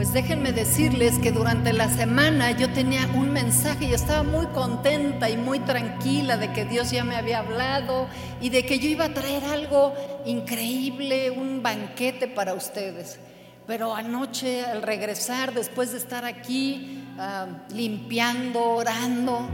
[0.00, 5.28] Pues déjenme decirles que durante la semana yo tenía un mensaje y estaba muy contenta
[5.28, 8.08] y muy tranquila de que Dios ya me había hablado
[8.40, 9.92] y de que yo iba a traer algo
[10.24, 13.20] increíble, un banquete para ustedes.
[13.66, 19.50] Pero anoche al regresar, después de estar aquí ah, limpiando, orando,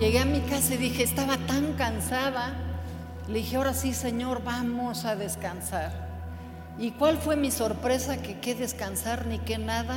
[0.00, 2.54] llegué a mi casa y dije, estaba tan cansada.
[3.28, 6.05] Le dije, ahora sí, Señor, vamos a descansar.
[6.78, 8.18] ¿Y cuál fue mi sorpresa?
[8.18, 9.96] Que qué descansar ni qué nada.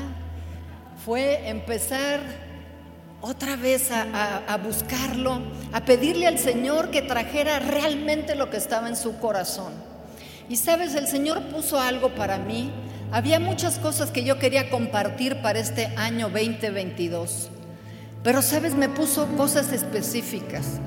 [1.03, 2.19] Fue empezar
[3.21, 5.41] otra vez a, buscarlo,
[5.73, 9.73] a pedirle al Señor que trajera realmente lo que estaba en su corazón.
[10.47, 12.71] Y sabes, el Señor puso algo para mí.
[13.11, 17.49] Había muchas cosas que yo quería compartir para este año 2022.
[18.23, 20.79] Pero sabes, me puso cosas específicas.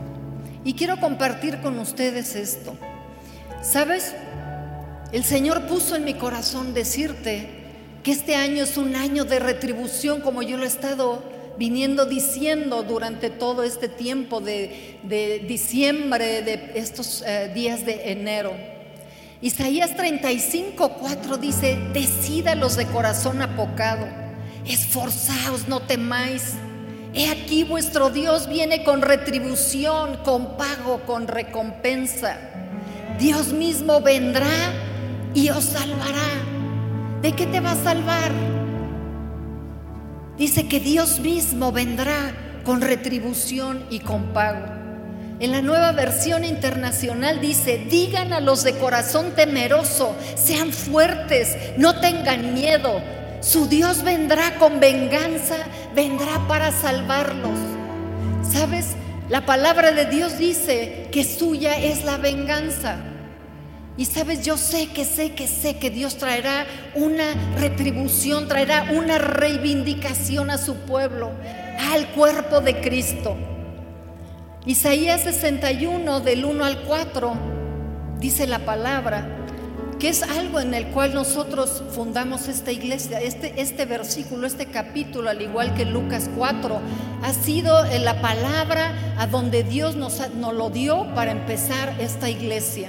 [0.65, 2.77] Y quiero compartir con ustedes esto.
[3.63, 4.15] ¿Sabes?
[5.13, 7.47] El Señor puso en mi corazón decirte
[8.03, 11.23] que este año es un año de retribución como yo lo he estado
[11.59, 14.99] viniendo diciendo durante todo este tiempo de,
[15.47, 18.55] diciembre, de estos eh, días de enero.
[19.43, 24.07] Isaías 35, 4 dice, decídalos de corazón apocado,
[24.65, 26.55] esforzaos, no temáis.
[27.13, 32.39] He aquí vuestro Dios viene con retribución, con pago, con recompensa.
[33.19, 34.49] Dios mismo vendrá
[35.35, 36.29] y os salvará.
[37.23, 38.33] ¿De qué te va a salvar?
[40.37, 42.33] Dice que Dios mismo vendrá
[42.65, 44.67] con retribución y con pago.
[45.39, 52.01] En la nueva versión internacional dice, digan a los de corazón temeroso, sean fuertes, no
[52.01, 53.03] tengan miedo.
[53.41, 55.57] Su Dios vendrá con venganza,
[55.95, 57.59] vendrá para salvarlos.
[58.53, 58.91] ¿Sabes?
[59.29, 63.12] La palabra de Dios dice que suya es la venganza.
[63.97, 69.19] Y sabes, yo sé que sé que sé que Dios traerá una retribución, traerá una
[69.19, 71.31] reivindicación a su pueblo,
[71.93, 73.37] al cuerpo de Cristo.
[74.65, 77.35] Isaías 61 del 1 al 4
[78.19, 79.27] dice la palabra,
[79.99, 83.21] que es algo en el cual nosotros fundamos esta iglesia.
[83.21, 86.81] Este, este versículo, este capítulo, al igual que Lucas 4,
[87.23, 92.89] ha sido la palabra a donde Dios nos, nos lo dio para empezar esta iglesia.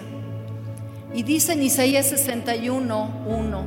[1.14, 3.64] Y dice en Isaías 61, 1,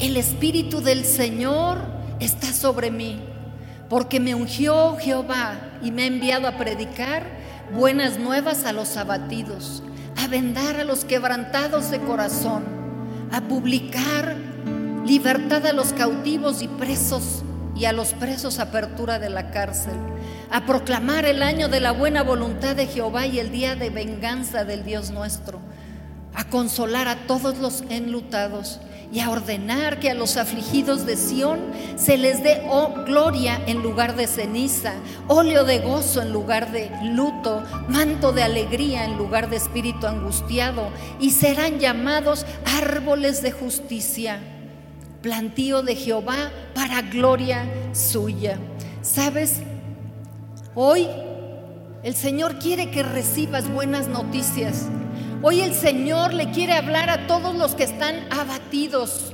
[0.00, 1.78] el Espíritu del Señor
[2.20, 3.20] está sobre mí,
[3.88, 7.26] porque me ungió Jehová y me ha enviado a predicar
[7.72, 9.82] buenas nuevas a los abatidos,
[10.22, 12.64] a vendar a los quebrantados de corazón,
[13.32, 14.36] a publicar
[15.06, 17.42] libertad a los cautivos y presos
[17.74, 19.94] y a los presos apertura de la cárcel,
[20.50, 24.64] a proclamar el año de la buena voluntad de Jehová y el día de venganza
[24.64, 25.60] del Dios nuestro
[26.40, 28.80] a consolar a todos los enlutados
[29.12, 31.60] y a ordenar que a los afligidos de Sión
[31.96, 34.94] se les dé oh, gloria en lugar de ceniza,
[35.28, 40.88] óleo de gozo en lugar de luto, manto de alegría en lugar de espíritu angustiado,
[41.20, 44.38] y serán llamados árboles de justicia,
[45.20, 48.58] plantío de Jehová para gloria suya.
[49.02, 49.56] ¿Sabes?
[50.74, 51.06] Hoy
[52.02, 54.86] el Señor quiere que recibas buenas noticias.
[55.42, 59.32] Hoy el Señor le quiere hablar a todos los que están abatidos.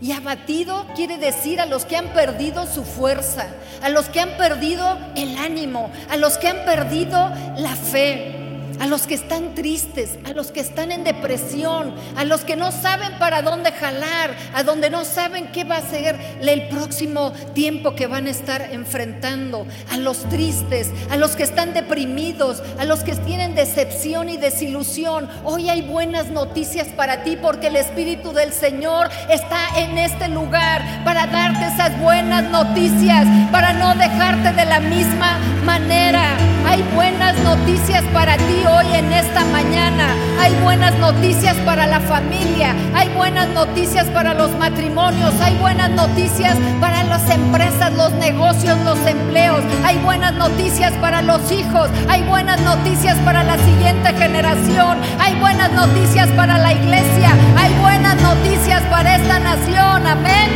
[0.00, 3.46] Y abatido quiere decir a los que han perdido su fuerza,
[3.82, 8.43] a los que han perdido el ánimo, a los que han perdido la fe
[8.80, 12.72] a los que están tristes, a los que están en depresión, a los que no
[12.72, 17.94] saben para dónde jalar, a donde no saben qué va a ser el próximo tiempo
[17.94, 23.00] que van a estar enfrentando, a los tristes, a los que están deprimidos, a los
[23.00, 25.28] que tienen decepción y desilusión.
[25.44, 30.82] Hoy hay buenas noticias para ti porque el Espíritu del Señor está en este lugar
[31.04, 36.53] para darte esas buenas noticias, para no dejarte de la misma manera.
[36.66, 40.14] Hay buenas noticias para ti hoy en esta mañana.
[40.40, 46.56] Hay buenas noticias para la familia, hay buenas noticias para los matrimonios, hay buenas noticias
[46.80, 52.60] para las empresas, los negocios, los empleos, hay buenas noticias para los hijos, hay buenas
[52.60, 59.16] noticias para la siguiente generación, hay buenas noticias para la iglesia, hay buenas noticias para
[59.16, 60.06] esta nación.
[60.06, 60.50] Amén.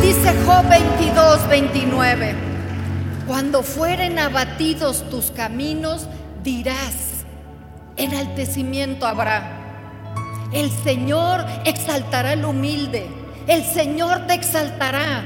[0.00, 2.49] Dice Job 22, 29.
[3.30, 6.08] Cuando fueren abatidos tus caminos,
[6.42, 7.22] dirás,
[7.96, 10.48] enaltecimiento habrá.
[10.52, 13.08] El Señor exaltará al humilde,
[13.46, 15.22] el Señor te exaltará.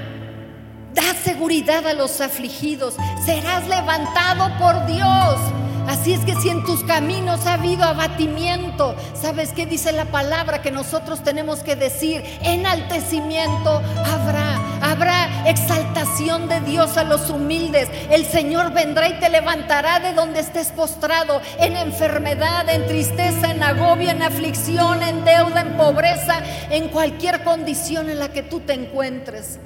[0.92, 5.40] Da seguridad a los afligidos, serás levantado por Dios.
[5.88, 10.60] Así es que si en tus caminos ha habido abatimiento, ¿sabes qué dice la palabra
[10.60, 12.22] que nosotros tenemos que decir?
[12.42, 14.60] Enaltecimiento habrá,
[14.94, 17.88] habrá exaltación de Dios a los humildes.
[18.10, 23.62] El Señor vendrá y te levantará de donde estés postrado, en enfermedad, en tristeza, en
[23.62, 28.74] agobio, en aflicción, en deuda, en pobreza, en cualquier condición en la que tú te
[28.74, 29.58] encuentres.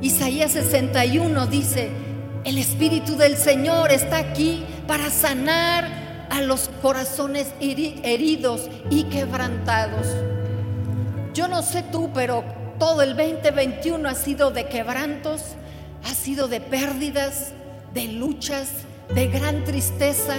[0.00, 1.90] Isaías 61 dice,
[2.44, 10.06] el Espíritu del Señor está aquí para sanar a los corazones heridos y quebrantados.
[11.34, 15.42] Yo no sé tú, pero todo el 2021 ha sido de quebrantos,
[16.02, 17.52] ha sido de pérdidas,
[17.92, 18.70] de luchas,
[19.14, 20.36] de gran tristeza,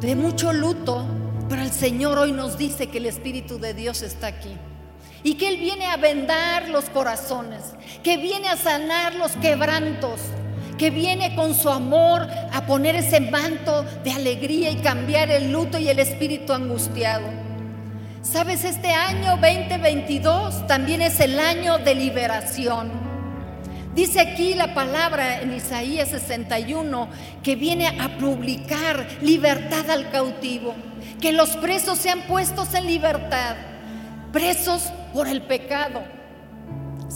[0.00, 1.04] de mucho luto,
[1.48, 4.56] pero el Señor hoy nos dice que el Espíritu de Dios está aquí
[5.24, 7.74] y que Él viene a vendar los corazones,
[8.04, 10.20] que viene a sanar los quebrantos,
[10.78, 15.78] que viene con su amor a poner ese manto de alegría y cambiar el luto
[15.78, 17.43] y el espíritu angustiado.
[18.24, 22.90] Sabes, este año 2022 también es el año de liberación.
[23.94, 27.08] Dice aquí la palabra en Isaías 61
[27.42, 30.74] que viene a publicar libertad al cautivo,
[31.20, 33.56] que los presos sean puestos en libertad,
[34.32, 36.02] presos por el pecado.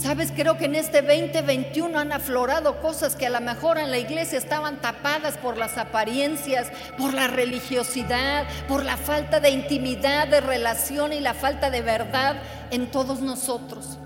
[0.00, 3.98] Sabes, creo que en este 2021 han aflorado cosas que a lo mejor en la
[3.98, 10.40] iglesia estaban tapadas por las apariencias, por la religiosidad, por la falta de intimidad, de
[10.40, 12.36] relación y la falta de verdad
[12.70, 13.98] en todos nosotros.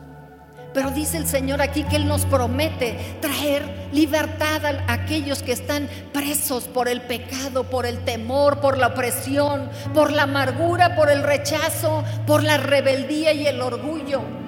[0.72, 5.90] Pero dice el Señor aquí que Él nos promete traer libertad a aquellos que están
[6.10, 11.22] presos por el pecado, por el temor, por la opresión, por la amargura, por el
[11.22, 14.41] rechazo, por la rebeldía y el orgullo.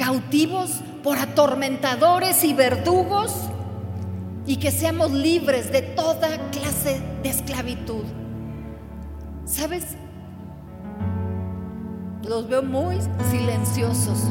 [0.00, 3.34] Cautivos por atormentadores y verdugos
[4.46, 8.04] y que seamos libres de toda clase de esclavitud.
[9.44, 9.84] ¿Sabes?
[12.26, 12.96] Los veo muy
[13.30, 14.30] silenciosos.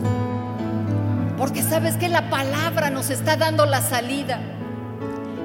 [1.37, 4.39] Porque sabes que la palabra nos está dando la salida.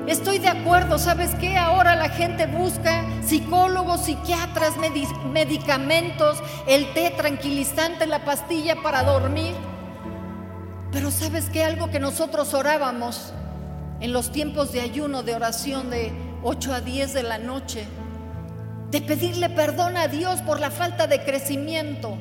[0.06, 1.58] Estoy de acuerdo, ¿sabes qué?
[1.58, 4.72] Ahora la gente busca psicólogos, psiquiatras,
[5.30, 9.52] medicamentos, el té tranquilizante, la pastilla para dormir.
[10.94, 11.62] Pero ¿sabes qué?
[11.62, 13.34] Algo que nosotros orábamos
[14.00, 16.10] en los tiempos de ayuno, de oración de
[16.42, 17.84] 8 a 10 de la noche,
[18.90, 22.16] de pedirle perdón a Dios por la falta de crecimiento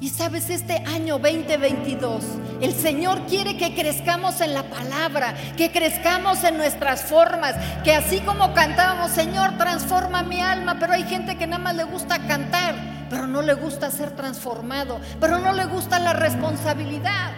[0.00, 2.22] y sabes, este año 2022,
[2.60, 8.20] el Señor quiere que crezcamos en la palabra, que crezcamos en nuestras formas, que así
[8.20, 12.76] como cantábamos, Señor, transforma mi alma, pero hay gente que nada más le gusta cantar,
[13.10, 17.32] pero no le gusta ser transformado, pero no le gusta la responsabilidad,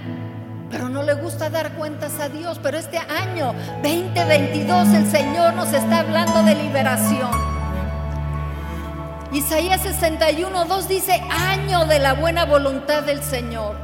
[0.71, 2.61] pero no le gusta dar cuentas a Dios.
[2.63, 7.31] Pero este año 2022 el Señor nos está hablando de liberación.
[9.33, 13.77] Isaías 61, 2 dice, año de la buena voluntad del Señor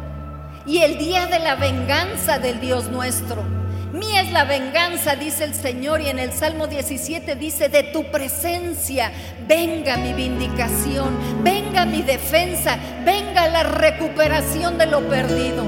[0.66, 3.55] y el día de la venganza del Dios nuestro.
[3.96, 8.04] Mía es la venganza, dice el Señor, y en el Salmo 17 dice, de tu
[8.10, 9.10] presencia
[9.48, 15.64] venga mi vindicación, venga mi defensa, venga la recuperación de lo perdido.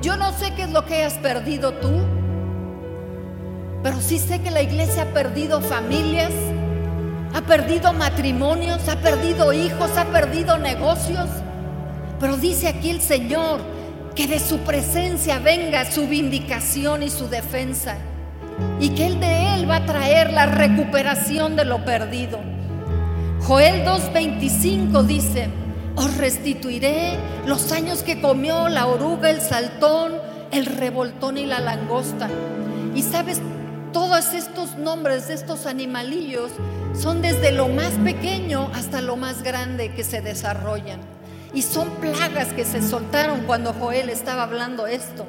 [0.00, 1.90] Yo no sé qué es lo que has perdido tú,
[3.82, 6.30] pero sí sé que la iglesia ha perdido familias,
[7.34, 11.28] ha perdido matrimonios, ha perdido hijos, ha perdido negocios.
[12.20, 13.73] Pero dice aquí el Señor
[14.14, 17.96] que de su presencia venga su vindicación y su defensa.
[18.78, 22.40] Y que Él de Él va a traer la recuperación de lo perdido.
[23.40, 25.48] Joel 2.25 dice,
[25.96, 30.14] os restituiré los años que comió la oruga, el saltón,
[30.52, 32.28] el revoltón y la langosta.
[32.94, 33.40] Y sabes,
[33.92, 36.52] todos estos nombres de estos animalillos
[36.94, 41.13] son desde lo más pequeño hasta lo más grande que se desarrollan.
[41.54, 45.24] Y son plagas que se soltaron cuando Joel estaba hablando esto.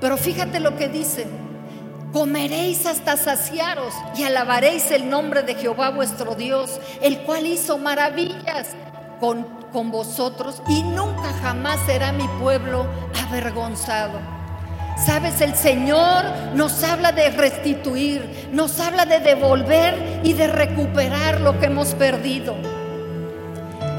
[0.00, 1.26] Pero fíjate lo que dice.
[2.12, 8.68] Comeréis hasta saciaros y alabaréis el nombre de Jehová vuestro Dios, el cual hizo maravillas
[9.18, 12.86] con, con vosotros y nunca jamás será mi pueblo
[13.26, 14.20] avergonzado.
[15.04, 21.58] Sabes, el Señor nos habla de restituir, nos habla de devolver y de recuperar lo
[21.58, 22.54] que hemos perdido.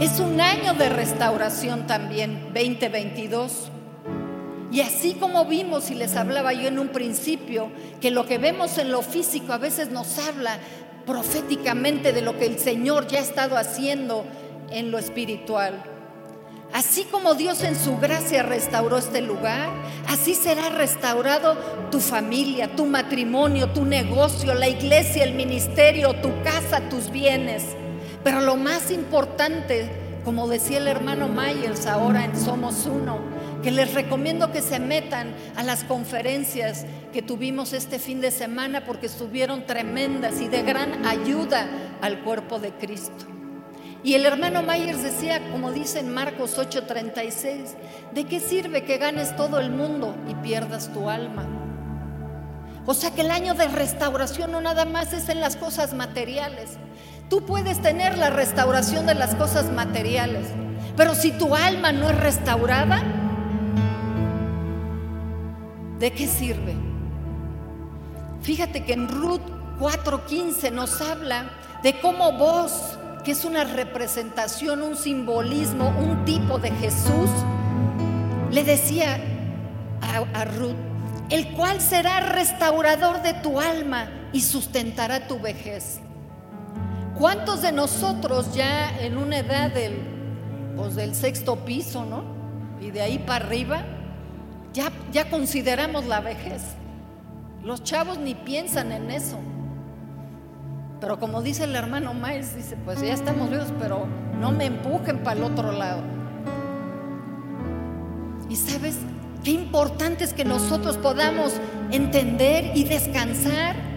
[0.03, 3.69] Es un año de restauración también, 2022.
[4.69, 8.77] Y así como vimos y les hablaba yo en un principio, que lo que vemos
[8.77, 10.59] en lo físico a veces nos habla
[11.05, 14.25] proféticamente de lo que el Señor ya ha estado haciendo
[14.71, 15.81] en lo espiritual.
[16.73, 19.69] Así como Dios en su gracia restauró este lugar,
[20.09, 21.55] así será restaurado
[21.91, 27.63] tu familia, tu matrimonio, tu negocio, la iglesia, el ministerio, tu casa, tus bienes.
[28.23, 29.89] Pero lo más importante,
[30.23, 33.19] como decía el hermano Myers ahora en Somos Uno,
[33.61, 38.85] que les recomiendo que se metan a las conferencias que tuvimos este fin de semana
[38.85, 41.67] porque estuvieron tremendas y de gran ayuda
[42.01, 43.25] al cuerpo de Cristo.
[44.03, 47.75] Y el hermano Myers decía, como dice en Marcos 8:36,
[48.13, 51.47] ¿de qué sirve que ganes todo el mundo y pierdas tu alma?
[52.85, 56.77] O sea que el año de restauración no nada más es en las cosas materiales.
[57.33, 60.45] Tú puedes tener la restauración de las cosas materiales,
[60.95, 63.01] pero si tu alma no es restaurada,
[65.97, 66.75] ¿de qué sirve?
[68.43, 69.41] Fíjate que en Ruth
[69.79, 71.49] 4:15 nos habla
[71.81, 77.31] de cómo vos que es una representación, un simbolismo, un tipo de Jesús,
[78.51, 79.19] le decía
[80.35, 80.75] a, Ruth,
[81.31, 85.99] el cual será restaurador de tu alma y sustentará tu vejez.
[87.17, 89.97] ¿Cuántos de nosotros ya en una edad del,
[90.75, 92.23] pues del sexto piso, ¿no?
[92.81, 93.83] Y de ahí para arriba,
[94.73, 96.63] ya, ya consideramos la vejez?
[97.63, 99.37] Los chavos ni piensan en eso.
[100.99, 104.07] Pero como dice el hermano Maes, dice, pues ya estamos vivos, pero
[104.39, 106.01] no me empujen para el otro lado.
[108.49, 108.97] Y sabes,
[109.43, 111.53] qué importante es que nosotros podamos
[111.91, 113.92] entender y descansar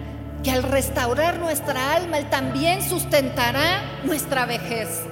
[0.47, 5.03] que al restaurar nuestra alma, Él también sustentará nuestra vejez.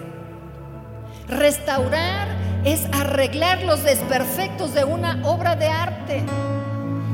[1.26, 2.28] Restaurar
[2.64, 6.22] es arreglar los desperfectos de una obra de arte.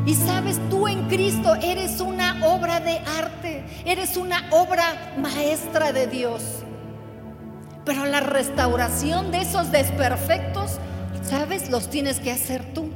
[0.04, 6.06] Y sabes, tú en Cristo eres una obra de arte, eres una obra maestra de
[6.06, 6.42] Dios.
[7.86, 10.72] Pero la restauración de esos desperfectos,
[11.22, 12.90] sabes, los tienes que hacer tú,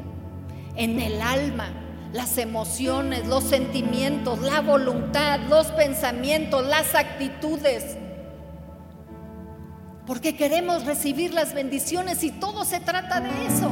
[0.77, 1.84] en el alma,
[2.15, 7.97] las emociones, los sentimientos, la voluntad, los pensamientos, las actitudes.
[10.07, 13.69] Porque queremos recibir las bendiciones y todo se trata de eso.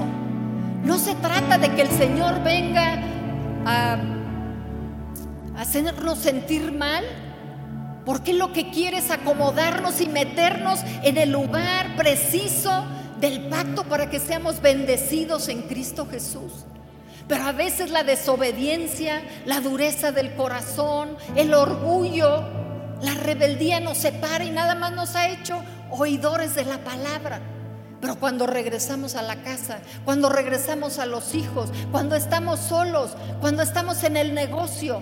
[0.82, 3.00] No se trata de que el Señor venga
[3.64, 3.98] a
[5.56, 7.04] hacernos sentir mal,
[8.04, 12.86] porque lo que quiere es acomodarnos y meternos en el lugar preciso
[13.20, 16.64] del pacto para que seamos bendecidos en Cristo Jesús.
[17.32, 22.44] Pero a veces la desobediencia, la dureza del corazón, el orgullo,
[23.00, 27.40] la rebeldía nos separa y nada más nos ha hecho oidores de la palabra.
[28.02, 33.62] Pero cuando regresamos a la casa, cuando regresamos a los hijos, cuando estamos solos, cuando
[33.62, 35.00] estamos en el negocio,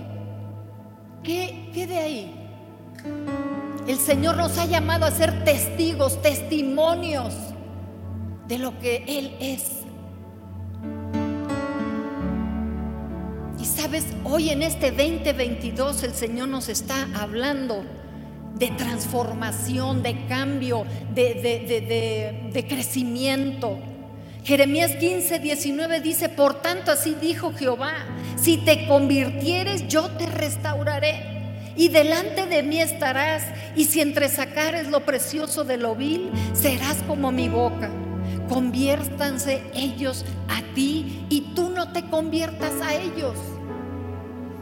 [1.25, 2.49] ¿qué, qué de ahí?
[3.89, 7.35] El Señor nos ha llamado a ser testigos, testimonios
[8.47, 9.81] de lo que Él es.
[14.25, 17.85] Hoy en este 2022 el Señor nos está hablando
[18.55, 23.79] de transformación, de cambio, de, crecimiento.
[24.45, 27.95] Jeremías 15, 19 dice, por tanto así dijo Jehová,
[28.41, 33.43] si te convirtieres yo te restauraré y delante de mí estarás
[33.75, 37.91] y si entresacares lo precioso de lo vil, serás como mi boca.
[38.49, 43.37] Conviértanse ellos a ti y tú no te conviertas a ellos.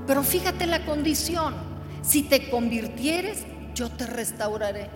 [0.09, 1.55] Pero fíjate la condición,
[2.03, 4.91] si te convirtieres yo te restauraré.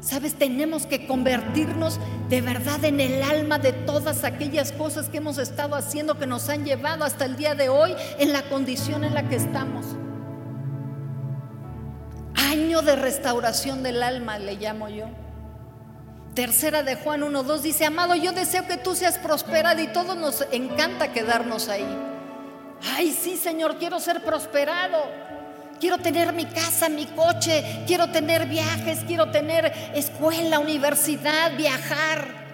[0.00, 1.98] Sabes, tenemos que convertirnos
[2.28, 6.48] de verdad en el alma de todas aquellas cosas que hemos estado haciendo que nos
[6.48, 9.86] han llevado hasta el día de hoy en la condición en la que estamos.
[12.34, 15.06] Año de restauración del alma le llamo yo.
[16.34, 20.46] Tercera de Juan 1.2 dice, amado, yo deseo que tú seas prosperado y todos nos
[20.52, 22.15] encanta quedarnos ahí.
[22.94, 24.98] Ay, sí, Señor, quiero ser prosperado.
[25.80, 32.46] Quiero tener mi casa, mi coche, quiero tener viajes, quiero tener escuela, universidad, viajar.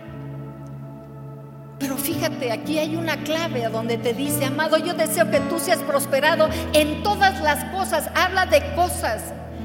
[1.78, 5.58] Pero fíjate, aquí hay una clave a donde te dice, amado, yo deseo que tú
[5.58, 8.08] seas prosperado en todas las cosas.
[8.14, 9.22] Habla de cosas.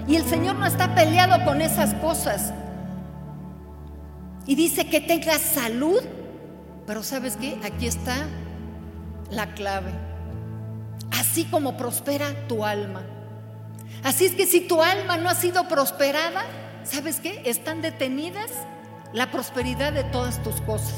[0.07, 2.53] Y el Señor no está peleado con esas cosas.
[4.45, 6.01] Y dice que tengas salud.
[6.85, 7.59] Pero sabes qué?
[7.63, 8.15] Aquí está
[9.29, 10.06] la clave.
[11.11, 13.03] Así como prospera tu alma.
[14.03, 16.43] Así es que si tu alma no ha sido prosperada,
[16.83, 17.41] ¿sabes qué?
[17.45, 18.51] Están detenidas
[19.13, 20.95] la prosperidad de todas tus cosas.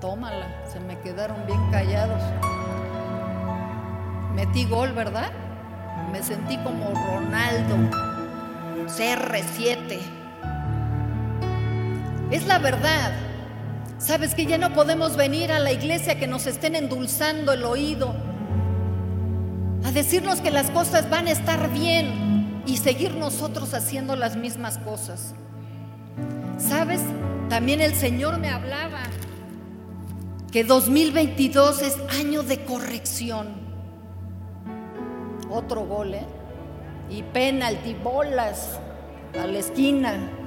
[0.00, 2.22] Tómala, se me quedaron bien callados.
[4.34, 5.30] Metí gol, ¿verdad?
[6.10, 7.76] Me sentí como Ronaldo.
[8.86, 10.00] CR7.
[12.30, 13.12] Es la verdad.
[14.00, 18.14] Sabes que ya no podemos venir a la iglesia que nos estén endulzando el oído,
[19.84, 24.78] a decirnos que las cosas van a estar bien y seguir nosotros haciendo las mismas
[24.78, 25.34] cosas.
[26.56, 27.02] Sabes,
[27.50, 29.02] también el Señor me hablaba
[30.50, 33.48] que 2022 es año de corrección.
[35.50, 36.26] Otro gol, ¿eh?
[37.10, 38.78] Y penalti, bolas
[39.38, 40.39] a la esquina.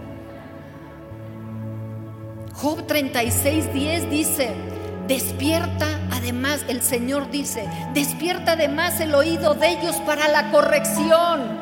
[2.63, 4.49] Job 36, 10 dice,
[5.05, 11.59] despierta además, el Señor dice, despierta además el oído de ellos para la corrección.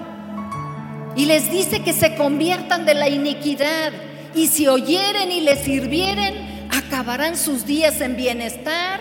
[1.15, 3.91] Y les dice que se conviertan de la iniquidad.
[4.35, 8.99] Y si oyeren y les sirvieren, acabarán sus días en bienestar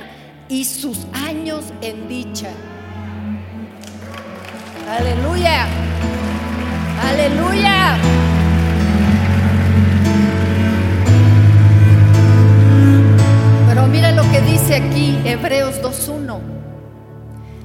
[0.49, 2.49] y sus años en dicha.
[4.89, 5.67] Aleluya.
[7.03, 8.30] Aleluya.
[13.91, 16.41] Mira lo que dice aquí Hebreos 2.1.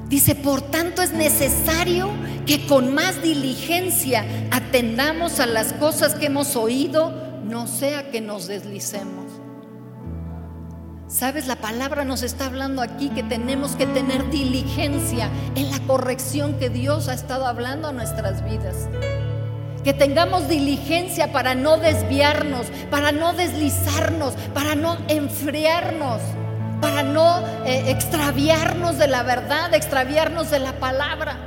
[0.07, 2.09] Dice, por tanto es necesario
[2.45, 7.11] que con más diligencia atendamos a las cosas que hemos oído,
[7.43, 9.25] no sea que nos deslicemos.
[11.07, 16.57] Sabes, la palabra nos está hablando aquí que tenemos que tener diligencia en la corrección
[16.59, 18.89] que Dios ha estado hablando a nuestras vidas.
[19.85, 26.19] Que tengamos diligencia para no desviarnos, para no deslizarnos, para no enfriarnos,
[26.81, 31.37] para no eh, extraviarnos de la verdad, extraviarnos de la palabra.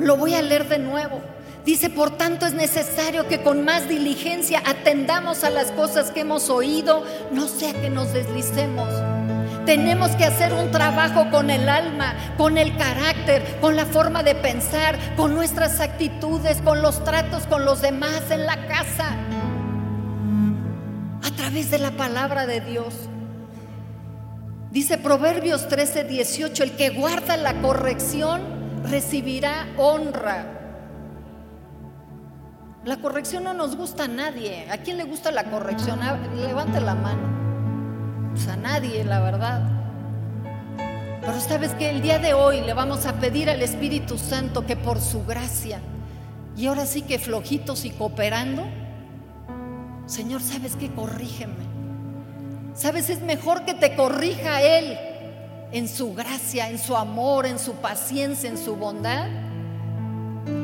[0.00, 1.20] Lo voy a leer de nuevo.
[1.64, 6.50] Dice, por tanto es necesario que con más diligencia atendamos a las cosas que hemos
[6.50, 9.13] oído, no sea que nos deslicemos.
[9.66, 14.34] Tenemos que hacer un trabajo con el alma, con el carácter, con la forma de
[14.34, 19.16] pensar, con nuestras actitudes, con los tratos con los demás en la casa,
[21.22, 22.94] a través de la palabra de Dios.
[24.70, 28.42] Dice Proverbios 13, 18, el que guarda la corrección
[28.82, 30.46] recibirá honra.
[32.84, 34.66] La corrección no nos gusta a nadie.
[34.70, 36.00] ¿A quién le gusta la corrección?
[36.36, 37.43] Levante la mano.
[38.48, 39.62] A nadie, la verdad.
[41.20, 44.76] Pero sabes que el día de hoy le vamos a pedir al Espíritu Santo que
[44.76, 45.80] por su gracia,
[46.56, 48.64] y ahora sí que flojitos y cooperando,
[50.06, 50.90] Señor, ¿sabes qué?
[50.90, 51.64] Corrígeme.
[52.74, 53.08] ¿Sabes?
[53.08, 54.98] Es mejor que te corrija Él
[55.72, 59.28] en su gracia, en su amor, en su paciencia, en su bondad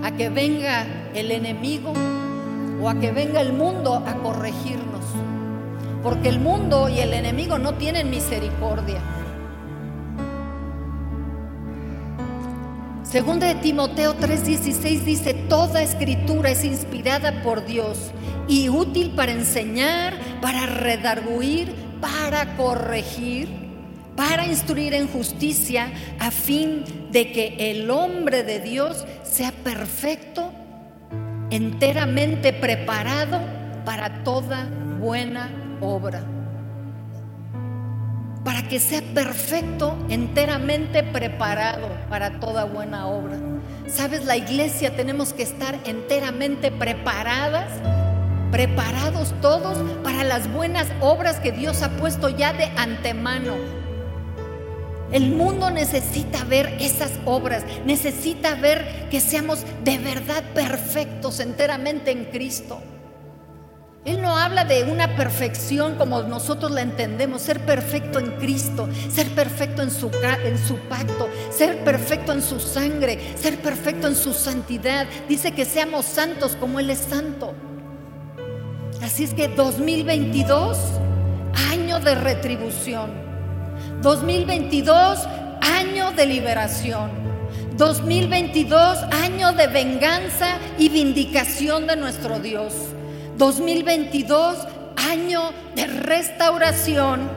[0.05, 1.93] a que venga el enemigo
[2.83, 5.05] o a que venga el mundo a corregirnos.
[6.03, 9.01] Porque el mundo y el enemigo no tienen misericordia.
[13.03, 18.13] Segunda de Timoteo 3:16 dice, toda escritura es inspirada por Dios
[18.47, 23.61] y útil para enseñar, para redarguir, para corregir
[24.21, 30.53] para instruir en justicia a fin de que el hombre de Dios sea perfecto,
[31.51, 33.41] enteramente preparado
[33.87, 34.69] para toda
[35.01, 36.23] buena obra.
[38.45, 43.39] Para que sea perfecto, enteramente preparado para toda buena obra.
[43.87, 44.25] ¿Sabes?
[44.25, 47.71] La iglesia tenemos que estar enteramente preparadas,
[48.51, 53.81] preparados todos para las buenas obras que Dios ha puesto ya de antemano
[55.13, 62.27] el mundo necesita ver esas obras, necesita ver que seamos de verdad perfectos enteramente en
[62.27, 62.81] Cristo.
[64.05, 69.29] Él no habla de una perfección como nosotros la entendemos, ser perfecto en Cristo, ser
[69.35, 70.11] perfecto en su,
[70.43, 75.07] en su pacto, ser perfecto en su sangre, ser perfecto en su santidad.
[75.29, 77.55] Dice que seamos santos como Él es santo.
[79.03, 80.79] Así es que 2022,
[81.71, 83.11] año de retribución.
[84.01, 85.29] 2022,
[85.61, 87.11] año de liberación.
[87.77, 92.90] 2022, año de venganza y vindicación de nuestro Dios.
[93.41, 95.41] 2022, año
[95.75, 97.31] de restauración.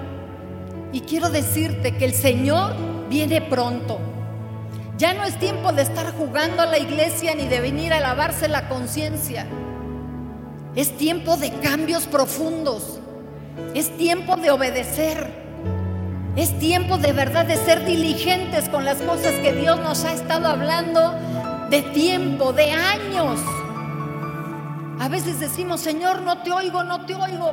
[0.91, 2.75] Y quiero decirte que el Señor
[3.09, 3.99] viene pronto.
[4.97, 8.49] Ya no es tiempo de estar jugando a la iglesia ni de venir a lavarse
[8.49, 9.47] la conciencia.
[10.75, 12.99] Es tiempo de cambios profundos.
[13.73, 15.31] Es tiempo de obedecer.
[16.35, 20.47] Es tiempo de verdad de ser diligentes con las cosas que Dios nos ha estado
[20.47, 21.13] hablando
[21.69, 23.39] de tiempo, de años.
[25.03, 27.51] A veces decimos, Señor, no te oigo, no te oigo,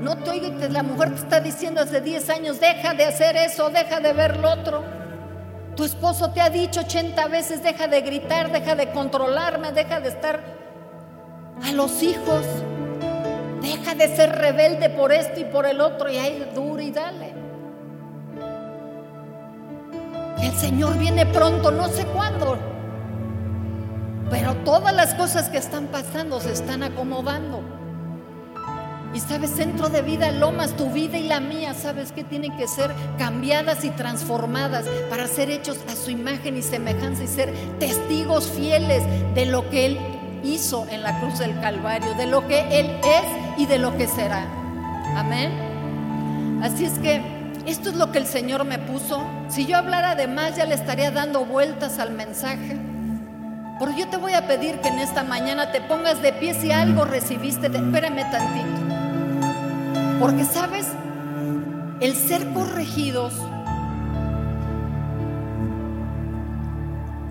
[0.00, 0.48] no te oigo.
[0.48, 4.12] Y la mujer te está diciendo hace 10 años, deja de hacer eso, deja de
[4.12, 4.82] ver lo otro.
[5.76, 10.08] Tu esposo te ha dicho 80 veces, deja de gritar, deja de controlarme, deja de
[10.08, 10.40] estar
[11.62, 12.44] a los hijos.
[13.62, 17.32] Deja de ser rebelde por esto y por el otro y ahí duro y dale.
[20.42, 22.58] El Señor viene pronto, no sé cuándo.
[24.30, 27.62] Pero todas las cosas que están pasando se están acomodando.
[29.14, 32.68] Y sabes, centro de vida, Lomas, tu vida y la mía, sabes que tienen que
[32.68, 38.48] ser cambiadas y transformadas para ser hechos a su imagen y semejanza y ser testigos
[38.48, 39.02] fieles
[39.34, 39.98] de lo que Él
[40.44, 44.06] hizo en la cruz del Calvario, de lo que Él es y de lo que
[44.06, 44.46] será.
[45.16, 46.60] Amén.
[46.62, 47.22] Así es que
[47.66, 49.22] esto es lo que el Señor me puso.
[49.48, 52.76] Si yo hablara de más, ya le estaría dando vueltas al mensaje.
[53.78, 56.72] Pero yo te voy a pedir que en esta mañana te pongas de pie si
[56.72, 57.68] algo recibiste.
[57.68, 60.18] De, espérame tantito.
[60.18, 60.88] Porque sabes,
[62.00, 63.34] el ser corregidos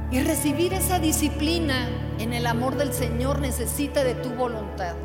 [0.09, 4.95] y recibir esa disciplina en el amor del Señor necesita de tu voluntad.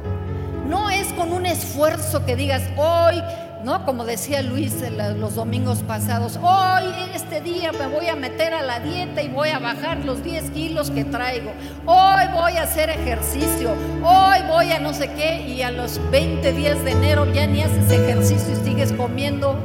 [0.68, 3.20] No es con un esfuerzo que digas, hoy
[3.64, 3.85] ¿no?
[3.85, 4.75] Como decía Luis
[5.16, 9.51] los domingos pasados, hoy este día me voy a meter a la dieta y voy
[9.51, 11.53] a bajar los 10 kilos que traigo,
[11.87, 16.53] hoy voy a hacer ejercicio, hoy voy a no sé qué y a los 20
[16.53, 19.57] días de enero ya ni haces ejercicio y sigues comiendo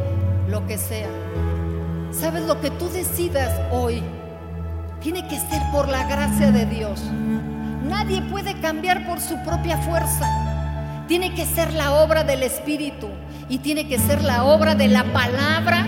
[0.47, 1.09] lo que sea.
[2.11, 4.03] ¿Sabes lo que tú decidas hoy?
[5.01, 7.01] Tiene que ser por la gracia de Dios.
[7.83, 10.25] Nadie puede cambiar por su propia fuerza.
[11.07, 13.07] Tiene que ser la obra del Espíritu
[13.49, 15.85] y tiene que ser la obra de la palabra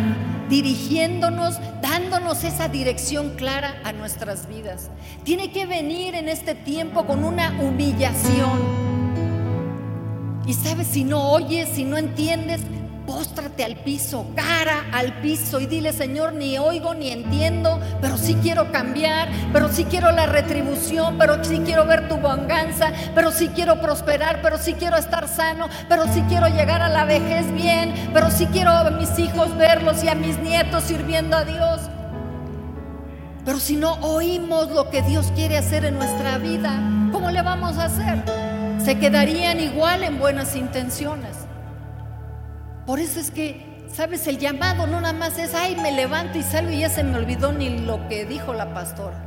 [0.49, 4.89] dirigiéndonos, dándonos esa dirección clara a nuestras vidas.
[5.23, 8.89] Tiene que venir en este tiempo con una humillación.
[10.45, 12.61] Y sabes, si no oyes, si no entiendes,
[13.09, 18.37] póstrate al piso, cara al piso y dile, Señor, ni oigo ni entiendo, pero sí
[18.39, 23.47] quiero cambiar, pero sí quiero la retribución, pero sí quiero ver tu venganza, pero sí
[23.47, 28.11] quiero prosperar, pero sí quiero estar sano, pero sí quiero llegar a la vejez bien,
[28.13, 31.81] pero sí quiero a mis hijos verlos y a mis nietos sirviendo a Dios.
[33.43, 36.79] Pero si no oímos lo que Dios quiere hacer en nuestra vida,
[37.11, 38.23] ¿cómo le vamos a hacer?
[38.85, 41.38] Se quedarían igual en buenas intenciones.
[42.89, 44.25] Por eso es que, ¿sabes?
[44.25, 47.19] El llamado no nada más es, ay, me levanto y salgo y ya se me
[47.19, 49.23] olvidó ni lo que dijo la pastora.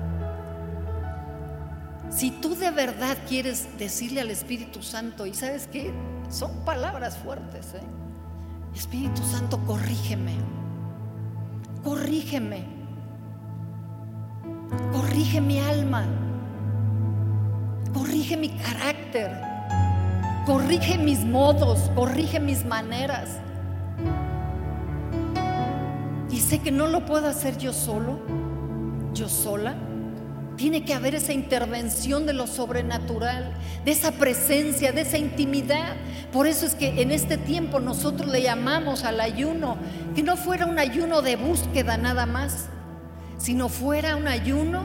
[2.11, 5.95] Si tú de verdad quieres decirle al Espíritu Santo, y sabes que
[6.29, 7.83] son palabras fuertes, ¿eh?
[8.75, 10.35] Espíritu Santo, corrígeme,
[11.85, 12.65] corrígeme,
[14.91, 16.05] corrige mi alma,
[17.95, 19.41] corrige mi carácter,
[20.47, 23.39] corrige mis modos, corrige mis maneras.
[26.53, 28.19] Sé que no lo puedo hacer yo solo,
[29.15, 29.75] yo sola.
[30.59, 33.55] Tiene que haber esa intervención de lo sobrenatural,
[33.87, 35.97] de esa presencia, de esa intimidad.
[36.31, 39.79] Por eso es que en este tiempo nosotros le llamamos al ayuno,
[40.15, 42.67] que no fuera un ayuno de búsqueda nada más,
[43.39, 44.83] sino fuera un ayuno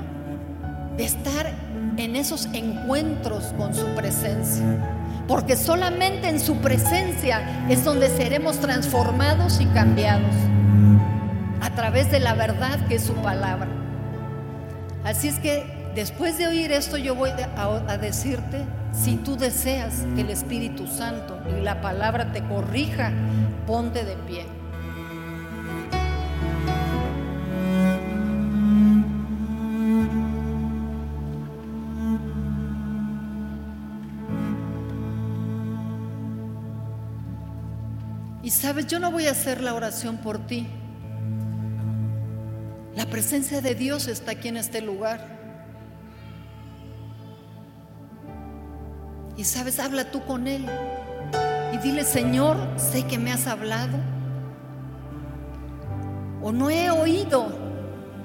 [0.96, 1.54] de estar
[1.98, 4.64] en esos encuentros con su presencia.
[5.28, 10.34] Porque solamente en su presencia es donde seremos transformados y cambiados
[11.78, 13.68] través de la verdad que es su palabra.
[15.04, 20.22] Así es que después de oír esto yo voy a, decirte, si tú deseas que
[20.22, 23.12] el Espíritu Santo y la palabra te corrija,
[23.68, 24.48] ponte de pie.
[38.42, 40.68] Y sabes, yo no voy a hacer la oración por ti.
[42.98, 45.24] La presencia de Dios está aquí en este lugar.
[49.38, 50.66] Y sabes, habla tú con Él
[51.76, 54.00] y dile, Señor, sé que me has hablado.
[56.42, 57.56] O no he oído,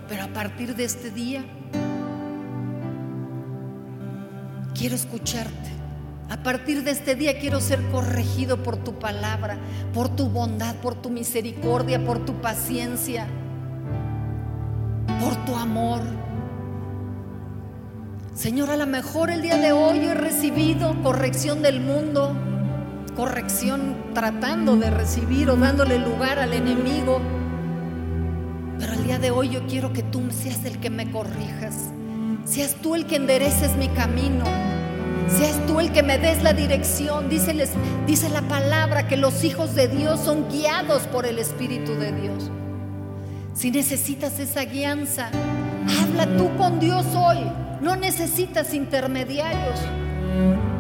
[0.09, 1.45] pero a partir de este día
[4.75, 5.71] quiero escucharte.
[6.31, 9.59] A partir de este día quiero ser corregido por tu palabra,
[9.93, 13.29] por tu bondad, por tu misericordia, por tu paciencia
[15.23, 16.01] por tu amor.
[18.35, 22.35] Señor, a lo mejor el día de hoy he recibido corrección del mundo,
[23.15, 27.21] corrección tratando de recibir o dándole lugar al enemigo.
[28.79, 31.91] Pero el día de hoy yo quiero que tú seas el que me corrijas.
[32.45, 34.45] Seas tú el que endereces mi camino.
[35.29, 37.29] Seas tú el que me des la dirección.
[37.29, 42.51] dice la palabra que los hijos de Dios son guiados por el Espíritu de Dios.
[43.55, 45.31] Si necesitas esa guianza,
[46.01, 47.39] habla tú con Dios hoy.
[47.81, 49.79] No necesitas intermediarios.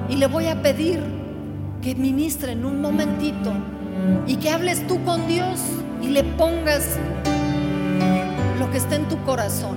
[0.08, 1.00] Y le voy a pedir
[1.82, 3.52] que ministre en un momentito
[4.26, 5.60] y que hables tú con Dios
[6.00, 6.96] y le pongas
[8.58, 9.76] lo que está en tu corazón.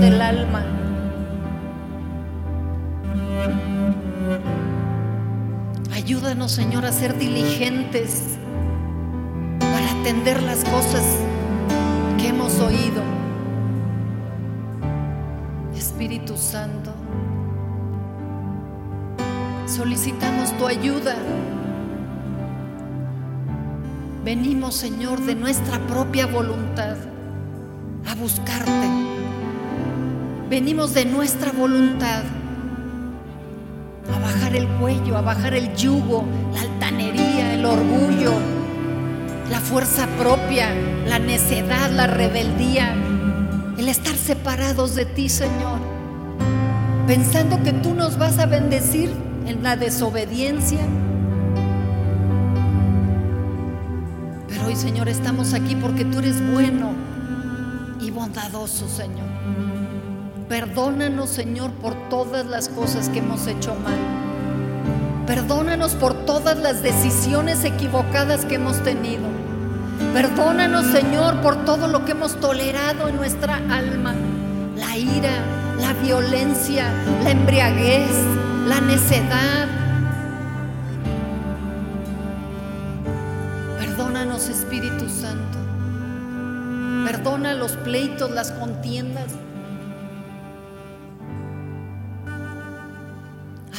[0.00, 0.64] Del alma.
[5.94, 8.36] Ayúdanos, Señor, a ser diligentes
[9.58, 11.04] para atender las cosas
[12.18, 13.02] que hemos oído.
[15.74, 16.92] Espíritu Santo,
[19.66, 21.16] solicitamos tu ayuda.
[24.28, 26.98] Venimos, Señor, de nuestra propia voluntad
[28.06, 28.86] a buscarte.
[30.50, 32.24] Venimos de nuestra voluntad
[34.14, 38.34] a bajar el cuello, a bajar el yugo, la altanería, el orgullo,
[39.50, 40.74] la fuerza propia,
[41.06, 42.94] la necedad, la rebeldía,
[43.78, 45.80] el estar separados de ti, Señor,
[47.06, 49.10] pensando que tú nos vas a bendecir
[49.46, 50.86] en la desobediencia.
[54.68, 56.92] Hoy, Señor, estamos aquí porque tú eres bueno
[58.02, 59.26] y bondadoso, Señor.
[60.46, 63.96] Perdónanos, Señor, por todas las cosas que hemos hecho mal.
[65.26, 69.24] Perdónanos por todas las decisiones equivocadas que hemos tenido.
[70.12, 74.14] Perdónanos, Señor, por todo lo que hemos tolerado en nuestra alma.
[74.76, 75.44] La ira,
[75.80, 76.92] la violencia,
[77.24, 78.12] la embriaguez,
[78.66, 79.77] la necedad.
[85.08, 85.58] Santo.
[87.06, 89.32] Perdona los pleitos, las contiendas.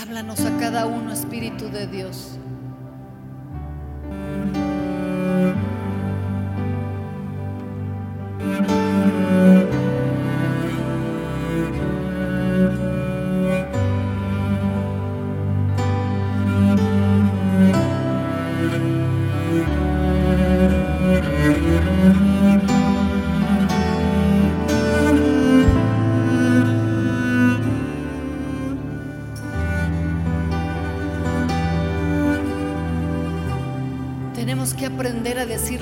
[0.01, 2.39] Háblanos a cada uno, Espíritu de Dios.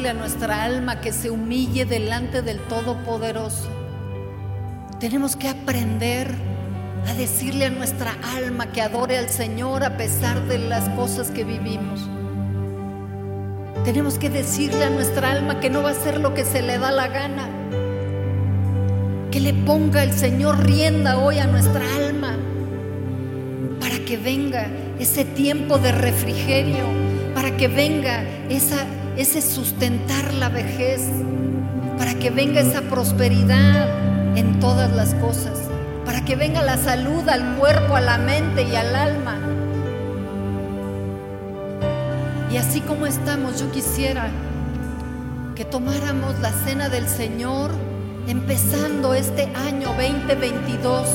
[0.06, 3.68] A nuestra alma que se humille delante del Todopoderoso.
[5.00, 6.34] Tenemos que aprender
[7.08, 11.44] a decirle a nuestra alma que adore al Señor a pesar de las cosas que
[11.44, 12.08] vivimos.
[13.84, 16.78] Tenemos que decirle a nuestra alma que no va a hacer lo que se le
[16.78, 17.50] da la gana.
[19.32, 22.38] Que le ponga el Señor rienda hoy a nuestra alma
[23.80, 24.68] para que venga
[25.00, 26.86] ese tiempo de refrigerio,
[27.34, 28.86] para que venga esa
[29.18, 31.02] ese sustentar la vejez,
[31.98, 35.58] para que venga esa prosperidad en todas las cosas,
[36.06, 39.40] para que venga la salud al cuerpo, a la mente y al alma.
[42.52, 44.30] Y así como estamos, yo quisiera
[45.56, 47.72] que tomáramos la cena del Señor
[48.28, 51.08] empezando este año 2022,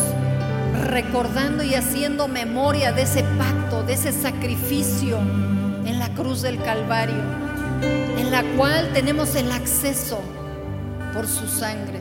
[0.88, 5.18] recordando y haciendo memoria de ese pacto, de ese sacrificio
[5.84, 7.41] en la cruz del Calvario
[7.82, 10.20] en la cual tenemos el acceso
[11.12, 12.00] por su sangre.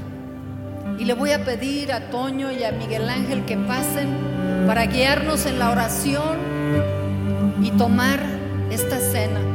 [0.98, 4.10] Y le voy a pedir a Toño y a Miguel Ángel que pasen
[4.67, 6.38] para guiarnos en la oración
[7.62, 8.20] y tomar
[8.70, 9.51] esta cena.